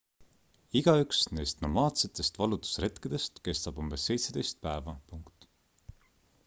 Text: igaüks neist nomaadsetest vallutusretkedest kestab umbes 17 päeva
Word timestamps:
igaüks 0.79 1.19
neist 1.39 1.59
nomaadsetest 1.65 2.39
vallutusretkedest 2.43 3.41
kestab 3.49 3.83
umbes 3.85 4.09
17 4.13 4.55
päeva 4.67 4.99